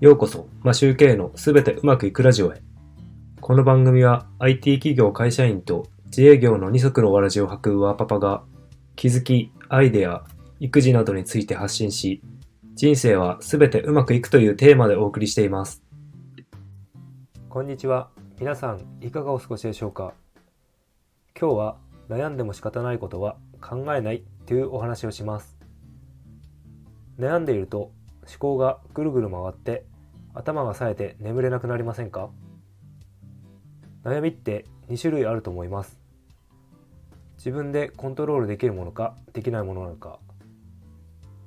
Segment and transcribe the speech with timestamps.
[0.00, 2.62] ようこそ、マシューケのすべてうまくいくラジオへ。
[3.38, 8.42] この番組は IT 企業会社員と自営業の二足のわらじを履くワーパパが
[8.96, 10.24] 気づき、アイデア、
[10.58, 12.22] 育児などについて発信し、
[12.74, 15.82] 人生はすべてうまくいくというテーマでお送りしています。
[17.50, 18.08] こんにちは。
[18.38, 20.14] 皆さん、いかがお過ごしでしょうか？
[21.38, 21.76] 今日は
[22.08, 25.58] 悩んでも仕方ないことは考えないというお話をします。
[27.18, 29.84] 悩んでいると思考がぐるぐる回って
[30.34, 32.30] 頭が冴えて眠れなくなりませんか？
[34.04, 35.98] 悩みって2種類あると思います。
[37.36, 40.18] 自分でコントロールできるものかできないものなのか。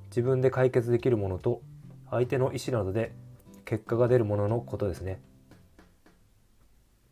[0.10, 1.62] 自分で解決できるものと
[2.10, 3.14] 相手の意思などで
[3.66, 5.20] 結果が出るもののことですね。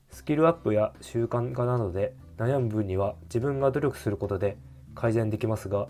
[0.10, 4.58] スキルアップや習慣化などで悩む分には自分が努力することで
[4.94, 5.88] 改善できますが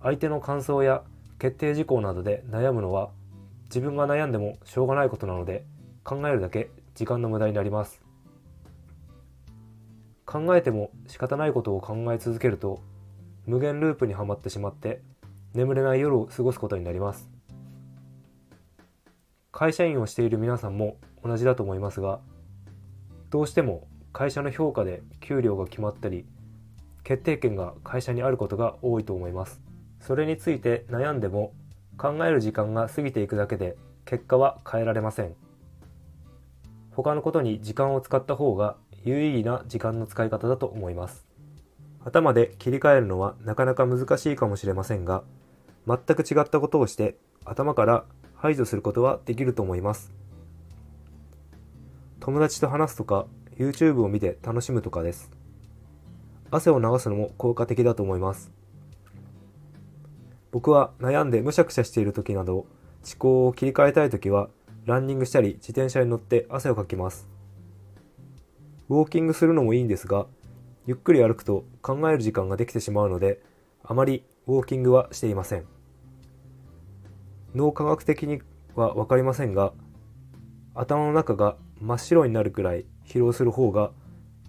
[0.00, 1.02] 相手の感想や
[1.38, 3.10] 決定事項などで悩むのは
[3.72, 5.64] 自分が悩んでもしょうがないことなので
[6.04, 8.02] 考えるだけ時間の無駄になります。
[10.26, 12.82] 考えても仕方ないことを考え続けると
[13.46, 15.00] 無限ループにはまってしまって
[15.54, 17.30] 眠れない夜を過ごすことになります。
[19.52, 22.20] 会社員をしている皆さんも同じだと思いますが
[23.30, 26.26] どうしても会社の評価で給料が決まったり
[27.04, 29.62] 決定権が会社にあることが多いと思います。
[29.98, 31.54] それについて悩んでも
[31.96, 35.34] 考える時間が過ぎていくだけで結果は変えられません。
[36.90, 41.26] 他のことに時間を使った方が有意義な時間の使い方だと思います。
[42.04, 45.22] 頭で切り替えるのはなかなか難しいかもしれませんが
[45.86, 50.12] 全く違ったことをして頭から排除することはできると思います。
[52.20, 55.30] 友達と話すとか YouTube を見て楽しむとかです。
[56.50, 58.52] 汗を流すのも効果的だと思います。
[60.52, 62.66] 僕は悩んでむしゃくしゃしている時など思
[63.18, 64.48] 考を切り替えたい時は
[64.84, 67.26] ランニングしたり自転車に乗って汗をかきます
[68.88, 70.26] ウォーキングするのもいいんですが
[70.86, 73.40] ゆっくり歩くと考える時間ができてしまうので
[73.82, 75.64] あまりウォーキングはしていません
[77.54, 78.42] 脳科学的に
[78.74, 79.72] は分かりませんが
[80.74, 83.90] 頭の中が真っ白になるくらい疲労する方が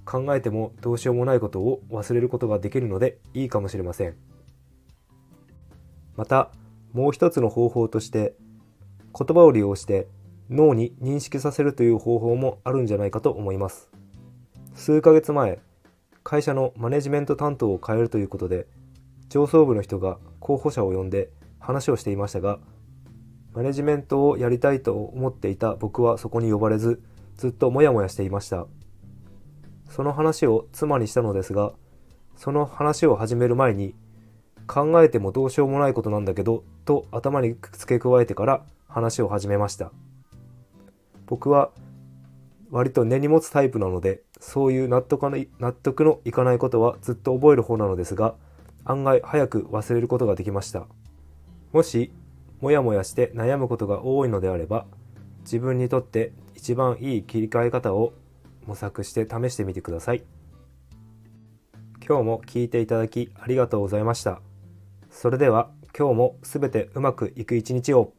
[0.05, 4.32] 考えてもどうしようもないことを忘れることができるのでいいかもしれません。
[6.15, 6.51] また
[6.91, 8.35] もう一つの方法として
[9.17, 10.07] 言葉を利用して
[10.49, 13.89] 脳に認識させるという方法もあるんじゃないかと思います。
[14.75, 15.59] 数ヶ月前
[16.23, 18.65] 会社のマネジメント担当を変えるということで
[19.29, 21.29] 上層部の人が候補者を呼んで
[21.59, 22.59] 話をしていましたが
[23.53, 27.03] マネジメントをやりたいと思っていた僕はそこに呼ばれず
[27.35, 28.67] ずっとモヤモヤしていました。
[29.89, 31.73] その話を妻にしたのですが
[32.35, 33.93] その話を始める前に
[34.67, 39.91] 考えてもどうしようもないことなんだけど、と頭に付け加えてから話を始めました。
[41.25, 41.71] 僕は
[42.69, 48.35] 割と根に持つタイプなので、そういう納得の納得のいかないことはずっと覚える方なのですが、
[48.85, 50.87] 案外早く忘れることができました。
[51.71, 52.11] もし、
[52.61, 54.85] もやもやして悩むことが多いのであれば、
[55.41, 58.13] 自分にとって一番いい切り替え方を
[58.65, 60.23] 模索して試してみてください。
[62.05, 64.41] 今日も聞いていただきありがとうございました。
[65.13, 68.13] それでは今日も全てうまくいく一日を。